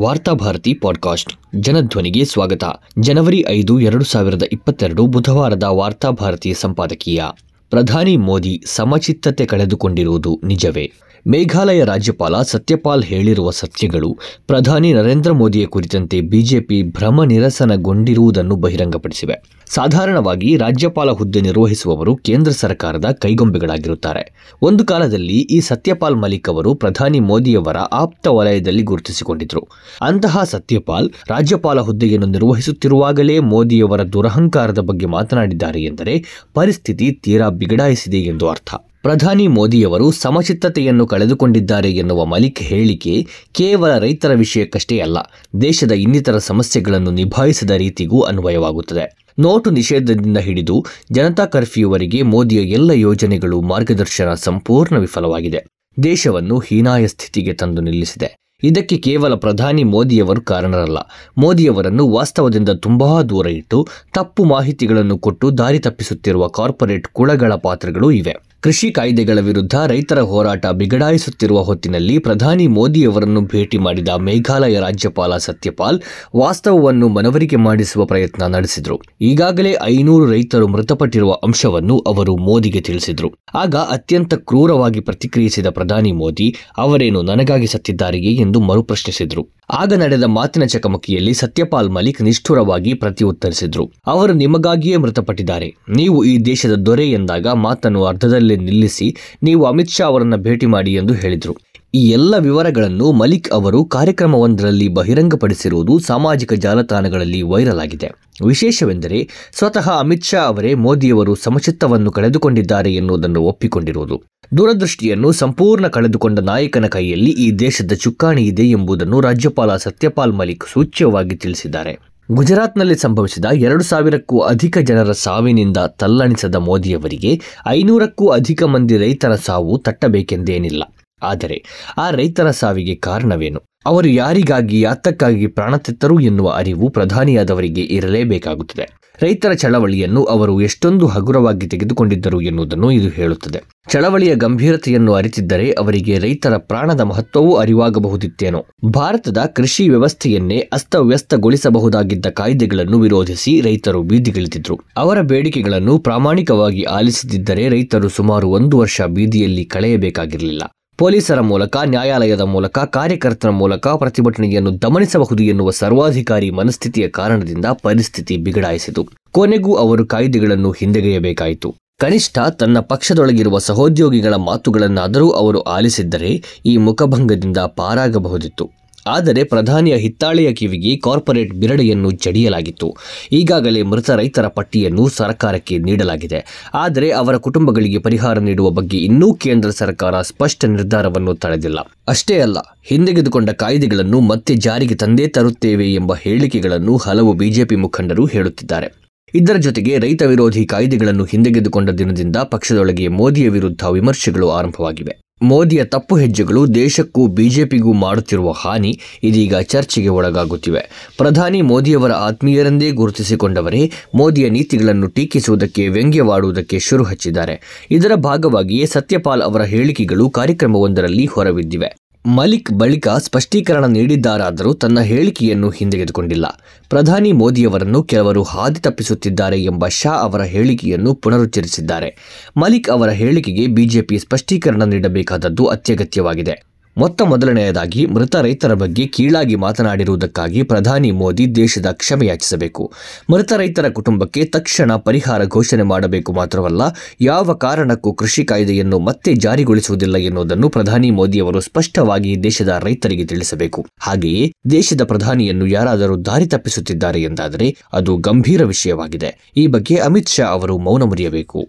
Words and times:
Varthabharati 0.00 0.74
podcast 0.74 1.32
ಜನಧ್ವನಿಗೆ 1.56 2.24
ಸ್ವಾಗತ. 2.24 2.64
ಜನವರಿ 2.98 3.44
ಐದು, 3.48 3.80
ಎರಡು 3.80 4.04
ಸಾವಿರದ 4.04 4.42
ಇಪ್ಪತ್ತೆರಡು 4.52 5.06
ಬುಧವಾರದ 5.06 5.62
ವಾರ್ತಾಭಾರತಿ 5.62 6.54
ಸಂಪಾದಕೀಯ. 6.54 7.22
ಪ್ರಧಾನಿ 7.70 8.16
ಮೋದಿ 8.16 8.62
ಸಮಚಿತ್ತತೆ 8.66 9.46
ಕಳೆದುಕೊಂಡಿರುವುದು 9.46 10.40
ನಿಜವೇ? 10.44 10.92
ಮೇಘಾಲಯ 11.28 11.84
ರಾಜ್ಯಪಾಲ 11.84 12.42
ಸತ್ಯಪಾಲ್ 12.42 13.04
ಹೇಳಿರುವ 13.04 13.50
ಸತ್ಯಗಳು 13.50 14.18
ಪ್ರಧಾನಿ 14.46 14.92
ನರೇಂದ್ರ 14.92 15.32
ಮೋದಿಯ 15.32 15.66
ಕುರಿತಂತೆ 15.66 16.20
ಬಿಜೆಪಿ 16.20 16.82
ಭ್ರಮ 16.82 17.24
ನಿರಸನಗೊಂಡಿರುವುದನ್ನು 17.24 18.56
ಬಹಿರಂಗಪಡಿಸಿವೆ. 18.56 19.34
ಸಾಧಾರಣವಾಗಿ 19.66 20.56
ರಾಜ್ಯಪಾಲ 20.56 21.10
ಹುದ್ದೆ 21.10 21.40
ನಿರ್ವಹಿಸುವವರು 21.40 22.16
ಕೇಂದ್ರ 22.16 22.50
ಸರ್ಕಾರದ 22.50 23.04
ಕೈಗೊಂಬೆಗಳಾಗಿರುತ್ತಾರೆ. 23.10 24.54
ಒಂದು 24.62 24.84
ಕಾಲದಲ್ಲಿ 24.84 25.32
ಈ 25.32 25.60
ಸತ್ಯಪಾಲ್ 25.60 26.16
ಮಲಿಕ್ 26.16 26.48
ಅವರು 26.48 26.74
ಪ್ರಧಾನಿ 26.74 27.20
ಮೋದಿಯವರ 27.20 27.76
ಆಪ್ತ 27.76 28.26
ವಲಯದಲ್ಲಿ 28.26 28.82
ಗುರುತಿಸಿಕೊಂಡಿದ್ರು. 28.82 29.68
ಅಂತಹ 30.02 30.44
ಸತ್ಯಪಾಲ್ 30.44 31.10
ರಾಜ್ಯಪಾಲ 31.28 31.80
ಹುದ್ದೆಯನ್ನು 31.80 32.26
ನಿರ್ವಹಿಸುತ್ತಿರುವಾಗಲೇ 32.26 33.38
ಮೋದಿಯವರ 33.38 34.02
ದುರಹಂಕಾರದ 34.02 34.78
ಬಗ್ಗೆ 34.78 35.06
ಮಾತನಾಡಿದ್ದಾರೆ 35.06 35.82
ಎಂದರೆ 35.82 36.24
ಪರಿಸ್ಥಿತಿ 36.54 37.12
ತೀರಾ 37.12 37.48
ಬಿಗಡಾಯಿಸಿದೆ 37.48 38.18
ಎಂದು 38.18 38.48
ಅರ್ಥ. 38.48 38.74
ಪ್ರಧಾನಿ 39.02 39.46
ಮೋದಿಯವರು 39.48 40.10
ಸಮಚಿತ್ತತೆಯನ್ನು 40.10 41.06
ಕಳೆದುಕೊಂಡಿದ್ದಾರೆ 41.06 41.90
ಎನ್ನುವ 41.90 42.24
ಮಲಿಕ್ 42.24 42.58
ಹೇಳಿಕೆ 42.60 43.26
ಕೇವಲ 43.52 43.98
ರೈತರ 43.98 44.32
ವಿಷಯಕ್ಕಷ್ಟೇ 44.34 44.98
ಅಲ್ಲ, 44.98 45.18
ದೇಶದ 45.62 45.92
ಇನ್ನಿತರ 45.92 46.38
ಸಮಸ್ಯೆಗಳನ್ನು 46.38 47.10
ನಿಭಾಯಿಸಿದ 47.10 47.70
ರೀತಿಗೂ 47.70 48.20
ಅನ್ವಯವಾಗುತ್ತದೆ. 48.20 49.04
ನೋಟು 49.38 49.70
ನಿಷೇಧದಿಂದ 49.70 50.38
ಹಿಡಿದು 50.38 50.84
ಜನತಾ 51.12 51.46
ಕರ್ಫ್ಯೂವರೆಗೆ 51.46 52.22
ಮೋದಿಯ 52.22 52.58
ಎಲ್ಲ 52.58 52.90
ಯೋಜನೆಗಳು 52.90 53.60
ಮಾರ್ಗದರ್ಶನ 53.60 54.34
ಸಂಪೂರ್ಣ 54.34 54.98
ವಿಫಲವಾಗಿದೆ. 54.98 55.62
ದೇಶವನ್ನು 56.02 56.58
ಹೀನಾಯ 56.58 57.06
ಸ್ಥಿತಿಗೆ 57.06 57.52
ತಂದು 57.52 57.80
ನಿಲ್ಲಿಸಿದೆ. 57.80 58.30
ಇದಕ್ಕೆ 58.62 58.96
ಕೇವಲ 58.96 59.34
ಪ್ರಧಾನಿ 59.34 59.84
ಮೋದಿಯವರು 59.84 60.40
ಕಾರಣರಲ್ಲ, 60.42 60.98
ಮೋದಿಯವರನ್ನು 61.38 62.08
ವಾಸ್ತವದಿಂದ 62.08 62.68
ತುಂಬಾ 62.68 63.22
ದೂರ 63.22 63.46
ಇಟ್ಟು 63.46 63.88
ತಪ್ಪು 64.14 64.44
ಮಾಹಿತಿಗಳನ್ನು 64.44 65.18
ಕೊಟ್ಟು 65.18 65.58
ದಾರಿ 65.58 65.78
ತಪ್ಪಿಸುತ್ತಿರುವ 65.78 66.46
ಕಾರ್ಪೊರೇಟ್ 66.48 67.06
ಕುಳಗಳ 67.06 67.54
ಪಾತ್ರಗಳು 67.54 68.10
ಇವೆ. 68.10 68.49
ಕೃಷಿ 68.62 68.90
ಕಾಯ್ದೆಗಳ 68.90 69.38
ವಿರುದ್ಧ 69.38 69.74
ರೈತರ 69.86 70.20
ಹೋರಾಟ 70.20 70.66
ಬಿಗಡಾಯಿಸುತ್ತಿರುವ 70.66 71.58
ಹೊತ್ತಿನಲ್ಲಿ 71.60 72.18
ಪ್ರಧಾನಿ 72.18 72.66
ಮೋದಿಯವರನ್ನು 72.66 73.40
ಭೇಟಿ 73.40 73.78
ಮಾಡಿದ 73.78 74.08
ಮೇಘಾಲಯ 74.08 74.80
ರಾಜ್ಯಪಾಲ 74.80 75.36
ಸತ್ಯಪಾಲ್ 75.36 76.00
ವಾಸ್ತವವನ್ನು 76.36 77.08
ಮನವರಿಕೆ 77.08 77.56
ಮಾಡಿಸುವ 77.56 78.04
ಪ್ರಯತ್ನ 78.04 78.46
ನಡೆಸಿದರು. 78.46 79.00
ಈಗಾಗಲೇ 79.20 79.76
ಐನೂರು 79.82 80.30
ರೈತರು 80.30 80.68
ಮೃತಪಟ್ಟಿರುವ 80.68 81.32
ಅಂಶವನ್ನು 81.44 81.98
ಅವರು 81.98 82.36
ಮೋದಿಗೆ 82.36 82.80
ತಿಳಿಸಿದರು. 82.80 83.30
ಆಗ 83.54 83.76
ಅತ್ಯಂತ 83.76 84.34
ಕ್ರೂರವಾಗಿ 84.34 85.00
ಪ್ರತಿಕ್ರಿಯಿಸಿದ 85.00 85.66
ಪ್ರಧಾನಿ 85.68 86.12
ಮೋದಿ, 86.12 86.54
ಅವರೇನು 86.78 87.22
ನನಗಾಗಿ 87.22 87.66
ಸತ್ತಿದ್ದಾರೆಯೇ 87.66 88.34
ಎಂದು 88.34 88.60
ಮರುಪ್ರಶ್ನಿಸಿದರು. 88.60 89.56
ಆಗ 89.70 89.94
ನಡೆದ 89.94 90.22
ಮಾತಿನ 90.24 90.64
ಚಕಮಕಿಯಲ್ಲಿ 90.64 91.34
ಸತ್ಯಪಾಲ್ 91.34 91.90
ಮಲಿಕ್ 91.90 92.22
ನಿಷ್ಠುರವಾಗಿ 92.22 92.94
ಪ್ರತಿ 92.94 93.24
ಉತ್ತರಿಸಿದ್ರು 93.24 93.92
ಅವರು 94.06 94.32
ನಿಮಗಾಗಿಯೇ 94.32 94.96
ಮೃತಪಟ್ಟಿದ್ದಾರೆ. 94.96 95.70
ನೀವು 95.96 96.24
ಈ 96.24 96.38
ದೇಶದ 96.44 96.74
ದೊರೆ 96.74 97.10
ಎಂದಾಗ 97.10 97.46
ಮಾತನ್ನು 97.46 98.04
ಅರ್ಧದಲ್ಲೇ 98.04 98.49
ನಿಲ್ಲಿಸಿ 98.56 99.16
ನೀವು 99.42 99.64
ಅಮಿತ್ 99.64 99.90
ಶಾ 99.90 100.04
ಅವರನ್ನು 100.04 100.36
ಭೇಟಿ 100.36 100.66
ಮಾಡಿ 100.66 100.94
ಎಂದು 100.94 101.12
ಹೇಳಿದರು. 101.12 101.56
ಈ 101.94 102.10
ಎಲ್ಲ 102.10 102.34
ವಿವರಗಳನ್ನು 102.38 103.12
ಮಲಿಕ್ 103.12 103.50
ಅವರು 103.50 103.84
ಕಾರ್ಯಕ್ರಮವೊಂದರಲ್ಲಿ 103.84 104.88
ಬಹಿರಂಗಪಡಿಸಿರುವುದು 104.88 105.98
ಸಾಮಾಜಿಕ 105.98 106.52
ಜಾಲತಾಣಗಳಲ್ಲಿ 106.52 107.42
ವೈರಲ್ 107.42 107.80
ಆಗಿದೆ. 107.80 108.10
ವಿಶೇಷವೆಂದರೆ 108.46 109.28
ಸ್ವತಃ 109.52 109.90
ಅಮಿತ್ 109.98 110.24
ಶಾ 110.24 110.38
ಅವರೇ 110.38 110.74
ಮೋದಿಯವರು 110.74 111.34
ಸಮಚಿತ್ತವನ್ನು 111.34 112.10
ಕಳೆದುಕೊಂಡಿದ್ದಾರೆ 112.10 112.94
ಎನ್ನುವುದನ್ನು 112.94 113.40
ಒಪ್ಪಿಕೊಂಡಿರುವುದು. 113.40 114.22
ದೂರದೃಷ್ಟಿಯನ್ನು 114.56 115.32
ಸಂಪೂರ್ಣ 115.32 115.86
ಕಳೆದುಕೊಂಡ 115.86 116.38
ನಾಯಕನ 116.38 116.86
ಕೈಯಲ್ಲಿ 116.86 117.30
ಈ 117.30 117.52
ದೇಶದ 117.52 117.92
ಚುಕ್ಕಾಣಿ 117.92 118.42
ಇದೆ 118.42 118.62
ಎಂಬುದನ್ನು 118.62 119.20
ರಾಜ್ಯಪಾಲ 119.20 119.76
ಸತ್ಯಪಾಲ್ 119.76 120.32
ಮಲಿಕ್ 120.32 120.64
ಸೂಚ್ಯವಾಗಿ 120.72 121.36
ತಿಳಿಸಿದ್ದಾರೆ. 121.36 122.09
ಗುಜರಾತ್ನಲ್ಲಿ 122.32 122.94
ಸಂಭವಿಸಿದ 122.94 123.44
ಎರಡು 123.44 123.82
ಸಾವಿರಕ್ಕೂ 123.82 124.40
ಅಧಿಕ 124.40 124.78
ಜನರ 124.78 125.12
ಸಾವಿನಿಂದ 125.12 125.76
ತಲ್ಲಣಿಸದ 125.76 126.54
ಮೋದಿಯವರಿಗೆ 126.54 127.40
ಐನೂರಕ್ಕೂ 127.68 128.28
ಅಧಿಕ 128.28 128.62
ಮಂದಿ 128.64 128.96
ರೈತರ 128.96 129.34
ಸಾವು 129.34 129.78
ತಟ್ಟಬೇಕೆಂದೇನಿಲ್ಲ. 129.78 130.82
ಆದರೆ 131.22 131.64
ಆ 131.98 132.10
ರೈತರ 132.10 132.50
ಸಾವಿಗೆ 132.50 132.94
ಕಾರಣವೇನು? 132.94 133.62
ಅವರು 133.86 134.08
ಯಾರಿಗಾಗಿ 134.08 134.80
ಯಾತಕ್ಕಾಗಿ 134.80 135.46
ಪ್ರಾಣ 135.46 135.76
ತೆತ್ತರು 135.76 136.20
ಎನ್ನುವ 136.20 136.50
ಅರಿವು 136.50 136.90
ಪ್ರಧಾನಿಯಾದವರಿಗೆ 136.90 137.80
ಇರಲೇಬೇಕಾಗುತ್ತದೆ. 137.80 139.00
ರೈತರ 139.22 139.52
ಚಳವಳಿಯನ್ನು 139.52 140.24
ಅವರು 140.24 140.60
ಎಷ್ಟೊಂದು 140.60 141.06
ಹಗುರವಾಗಿ 141.06 141.66
ತೆಗೆದುಕೊಂಡಿದ್ದರು 141.66 142.40
ಎನ್ನುವುದನ್ನು 142.40 142.90
ಇದು 142.90 143.08
ಹೇಳುತ್ತದೆ. 143.08 143.60
ಚಳವಳಿಯ 143.88 144.34
ಗಂಭೀರತೆಯನ್ನು 144.34 145.14
ಅರಿತಿದ್ದರೆ 145.14 145.70
ಅವರಿಗೆ 145.70 146.18
ರೈತರ 146.18 146.56
ಪ್ರಾಣದ 146.56 147.00
ಮಹತ್ವವೂ 147.00 147.54
ಅರಿವಾಗಬಹುದಿತ್ತೇನೋ? 147.54 148.66
ಭಾರತದ 148.90 149.38
ಕೃಷಿ 149.38 149.88
ವ್ಯವಸ್ಥೆಯನ್ನೇ 149.88 150.58
ಅಸ್ತವ್ಯಸ್ತಗೊಳಿಸಬಹುದಾಗಿದ್ದ 150.72 152.26
ಕಾಯ್ದೆಗಳನ್ನು 152.26 153.00
ವಿರೋಧಿಸಿ 153.00 153.60
ರೈತರು 153.60 154.02
ಬೀದಿಗಿಳಿದಿದ್ರು. 154.02 154.80
ಅವರ 154.96 155.20
ಬೇಡಿಕೆಗಳನ್ನು 155.20 155.98
ಪ್ರಾಮಾಣಿಕವಾಗಿ 155.98 156.82
ಆಲಿಸದಿದ್ದರೆ 156.82 157.68
ರೈತರು 157.68 158.08
ಸುಮಾರು 158.08 158.48
ಒಂದು 158.48 158.78
ವರ್ಷ 158.78 159.00
ಬೀದಿಯಲ್ಲಿ 159.02 159.64
ಕಳೆಯಬೇಕಾಗಿರಲಿಲ್ಲ. 159.64 160.62
ಪೊಲೀಸರ 161.00 161.40
ಮೂಲಕ, 161.40 161.76
ನ್ಯಾಯಾಲಯದ 161.84 162.40
ಮೂಲಕ 162.40 162.78
ಕಾರ್ಯಕರ್ತರ 162.78 163.50
ಮೂಲಕ 163.50 163.88
ಪ್ರತಿಭಟನೆಯನ್ನು 163.88 164.82
ದಮನಿಸಬಹುದು 164.82 165.42
ಎನ್ನುವ 165.42 165.70
ಸರ್ವಾಧಿಕಾರಿ 165.70 166.50
ಮನಸ್ಥಿತಿಯ 166.50 167.08
ಕಾರಣದಿಂದ 167.08 167.64
ಪರಿಸ್ಥಿತಿ 167.82 168.36
ಬಿಗಡಾಯಿಸಿತು. 168.36 169.08
ಕೊನೆಗೂ 169.30 169.74
ಅವರು 169.74 170.06
ಕಾಯ್ದೆಗಳನ್ನು 170.06 170.70
ಹಿಂದೆಗೆಯಬೇಕಾಯಿತು. 170.70 171.76
ಕನಿಷ್ಠ 172.00 172.38
ತನ್ನ 172.38 172.78
ಪಕ್ಷದೊಳಗಿರುವ 172.80 173.58
ಸಹೋದ್ಯೋಗಿಗಳ 173.58 174.34
ಮಾತುಗಳನ್ನಾದರೂ 174.34 175.30
ಅವರು 175.30 175.60
ಆಲಿಸಿದ್ದರೆ 175.60 176.42
ಈ 176.66 176.76
ಮುಖಭಂಗದಿಂದ 176.76 177.56
ಪಾರಾಗಬಹುದಿತ್ತು. 177.58 178.79
ಆದರೆ 179.06 179.44
ಪ್ರಧಾನಿಯ 179.44 179.96
ಹಿತ್ತಾಳೆಯ 179.96 180.52
ಕಿವಿಗೆ 180.52 180.96
ಕಾರ್ಪೊರೇಟ್ 180.96 181.54
ಬಿರಡೆಯನ್ನು 181.54 182.10
ಜಡಿಯಲಾಗಿತ್ತು. 182.10 182.94
ಈಗಾಗಲೇ 183.32 183.82
ಮೃತ 183.82 184.10
ರೈತರ 184.10 184.46
ಪಟ್ಟಿಯನ್ನು 184.46 185.08
ಸರ್ಕಾರಕ್ಕೆ 185.08 185.78
ನೀಡಲಾಗಿದೆ. 185.78 186.70
ಆದರೆ 186.74 187.10
ಅವರ 187.10 187.36
ಕುಟುಂಬಗಳಿಗೆ 187.36 187.98
ಪರಿಹಾರ 187.98 188.38
ನೀಡುವ 188.38 188.70
ಬಗ್ಗೆ 188.70 188.98
ಇನ್ನೂ 188.98 189.34
ಕೇಂದ್ರ 189.34 189.70
ಸರ್ಕಾರ 189.70 190.20
ಸ್ಪಷ್ಟ 190.20 190.64
ನಿರ್ಧಾರವನ್ನು 190.64 191.34
ತಳೆದಿಲ್ಲ. 191.34 191.78
ಅಷ್ಟೇ 192.08 192.38
ಅಲ್ಲ, 192.40 192.58
ಹಿಂದೆಗೆದುಕೊಂಡ 192.82 193.50
ಕಾಯ್ದೆಗಳನ್ನು 193.50 194.20
ಮತ್ತೆ 194.20 194.54
ಜಾರಿಗೆ 194.54 194.94
ತಂದೇ 194.94 195.26
ತರುತ್ತೇವೆ 195.26 195.94
ಎಂಬ 195.94 196.14
ಹೇಳಿಕೆಗಳನ್ನು 196.14 196.96
ಹಲವು 196.96 197.32
ಬಿಜೆಪಿ 197.32 197.76
ಮುಖಂಡರು 197.76 198.26
ಹೇಳುತ್ತಿದ್ದಾರೆ. 198.26 198.94
ಇದರ 199.34 199.56
ಜೊತೆಗೆ 199.56 199.98
ರೈತ 199.98 200.22
ವಿರೋಧಿ 200.22 200.66
ಕಾಯ್ದೆಗಳನ್ನು 200.66 201.24
ಹಿಂದೆಗೆದುಕೊಂಡ 201.24 201.90
ದಿನದಿಂದ 201.90 202.36
ಪಕ್ಷದೊಳಗೆ 202.36 203.08
ಮೋದಿಯ 203.08 203.48
ವಿರುದ್ಧ 203.48 203.84
ವಿಮರ್ಶೆಗಳು 203.86 204.50
ಆರಂಭವಾಗಿವೆ. 204.50 205.29
ಮೋದಿಯ 205.42 205.84
ತಪ್ಪು 205.84 206.16
ಹೆಜ್ಜೆಗಳು 206.16 206.74
ದೇಶಕ್ಕೂ 206.74 207.26
ಬಿಜೆಪಿಗೂ 207.26 207.92
ಮಾಡುತ್ತಿರುವ 207.92 208.50
ಹಾನಿ 208.50 209.00
ಇದೀಗ 209.22 209.58
ಚರ್ಚೆಗೆ 209.58 210.08
ಒಳಗಾಗುತ್ತಿವೆ. 210.08 211.12
ಪ್ರಧಾನಿ 211.16 211.62
ಮೋದಿಯವರ 211.62 212.12
ಆತ್ಮೀಯರೆಂದೇ 212.12 212.90
ಗುರುತಿಸಿಕೊಂಡವರೇ 212.90 213.90
ಮೋದಿಯ 214.14 214.48
ನೀತಿಗಳನ್ನು 214.50 215.08
ಟೀಕಿಸುವುದಕ್ಕೆ, 215.08 215.88
ವ್ಯಂಗ್ಯವಾಡುವುದಕ್ಕೆ 215.88 216.78
ಶುರು 216.78 217.04
ಹಚ್ಚಿದ್ದಾರೆ 217.04 217.86
ಇದರ 217.90 218.14
ಭಾಗವಾಗಿಯೇ 218.14 218.86
ಸತ್ಯಪಾಲ್ 218.86 219.42
ಅವರ 219.42 219.62
ಹೇಳಿಕೆಗಳು 219.62 220.30
ಕಾರ್ಯಕ್ರಮವೊಂದರಲ್ಲಿ 220.30 221.26
ಹೊರಬಿದ್ದಿವೆ. 221.26 221.99
ಮಲಿಕ್ 222.26 222.70
ಬಳಿಕ 222.72 223.08
ಸ್ಪಷ್ಟೀಕರಣ 223.08 223.84
ನೀಡಿದ್ದಾರಾದರೂ 223.84 224.74
ತನ್ನ 224.74 225.00
ಹೇಳಿಕೆಯನ್ನು 225.00 225.70
ಹಿಂದೆಗೆದುಕೊಂಡಿಲ್ಲ. 225.70 226.46
ಪ್ರಧಾನಿ 226.88 227.32
ಮೋದಿಯವರನ್ನು 227.32 228.02
ಕೆಲವರು 228.02 228.42
ಹಾದಿ 228.42 228.80
ತಪ್ಪಿಸುತ್ತಿದ್ದಾರೆ 228.80 229.64
ಎಂಬ 229.64 229.88
ಶಾ 229.88 230.10
ಅವರ 230.10 230.42
ಹೇಳಿಕೆಯನ್ನು 230.42 231.14
ಪುನರುಚ್ಚರಿಸಿದ್ದಾರೆ. 231.14 232.16
ಮಲಿಕ್ 232.56 232.90
ಅವರ 232.90 233.10
ಹೇಳಿಕೆಗೆ 233.10 233.66
ಬಿಜೆಪಿ 233.66 234.18
ಸ್ಪಷ್ಟೀಕರಣ 234.18 234.82
ನೀಡಬೇಕಾದದ್ದು 234.82 235.66
ಅತ್ಯಗತ್ಯವಾಗಿದೆ. 235.66 236.69
ಮೊತ್ತ 236.96 237.22
ಮೊದಲನೆಯದಾಗಿ 237.22 238.06
ಮೃತ 238.06 238.36
ರೈತರ 238.36 238.74
ಬಗ್ಗೆ 238.74 239.06
ಕೀಳಾಗಿ 239.06 239.54
ಮಾತನಾಡಿರುವುದಕ್ಕಾಗಿ 239.54 240.62
ಪ್ರಧಾನಿ 240.62 241.10
ಮೋದಿ 241.10 241.54
ದೇಶದ 241.54 241.86
ಕ್ಷಮೆಯಾಚಿಸಬೇಕು 241.92 242.92
ಮೃತ 243.30 243.52
ರೈತರ 243.56 243.88
ಕುಟುಂಬಕ್ಕೆ 243.88 244.44
ತಕ್ಷಣ 244.44 244.96
ಪರಿಹಾರ 244.96 245.44
ಘೋಷಣೆ 245.44 245.82
ಮಾಡಬೇಕು 245.82 246.32
ಮಾತ್ರವಲ್ಲ, 246.32 246.82
ಯಾವ 247.20 247.52
ಕಾರಣಕ್ಕೂ 247.52 248.12
ಕೃಷಿ 248.14 248.44
ಕಾಯ್ದೆಯನ್ನು 248.44 248.98
ಮತ್ತೆ 248.98 249.34
ಜಾರಿಗೊಳಿಸುವುದಿಲ್ಲ 249.34 250.16
ಎನ್ನುವುದನ್ನು 250.16 250.68
ಪ್ರಧಾನಿ 250.68 251.10
ಮೋದಿಯವರು 251.10 251.60
ಸ್ಪಷ್ಟವಾಗಿ 251.60 252.42
ದೇಶದ 252.42 252.80
ರೈತರಿಗೆ 252.84 253.24
ತಿಳಿಸಬೇಕು. 253.24 253.86
ಹಾಗೆಯೇ 254.00 254.52
ದೇಶದ 254.70 255.04
ಪ್ರಧಾನಿಯನ್ನು 255.04 255.66
ಯಾರಾದರೂ 255.66 256.16
ದಾರಿ 256.16 256.46
ತಪ್ಪಿಸುತ್ತಿದ್ದಾರೆ 256.46 257.22
ಎಂದಾದರೆ 257.22 257.76
ಅದು 257.92 258.16
ಗಂಭೀರ 258.16 258.64
ವಿಷಯವಾಗಿದೆ. 258.64 259.52
ಈ 259.56 259.66
ಬಗ್ಗೆ 259.66 259.96
ಅಮಿತ್ 259.96 260.28
ಶಾ 260.28 260.44
ಅವರು 260.44 260.78
ಮೌನ 260.78 261.02
ಮುರಿಯಬೇಕು. 261.02 261.68